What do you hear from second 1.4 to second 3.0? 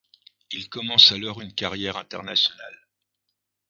une carrière internationale.